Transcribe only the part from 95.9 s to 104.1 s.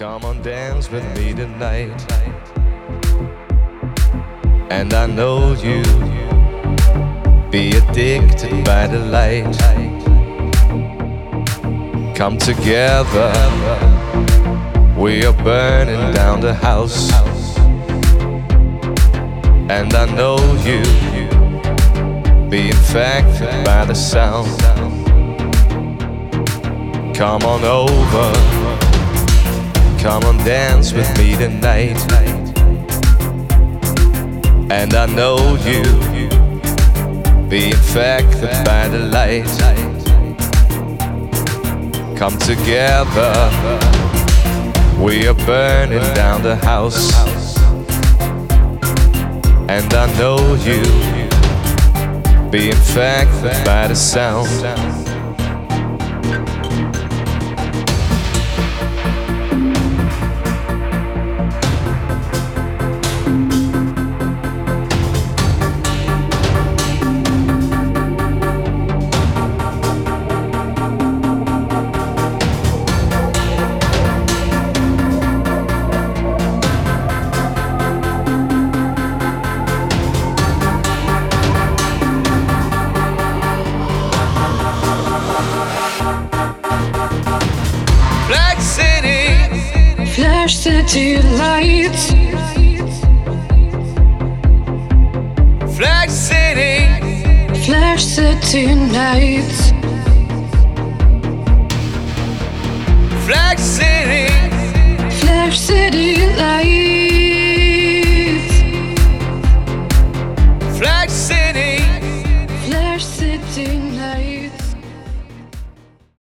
City, Flash City Nights, Flash City.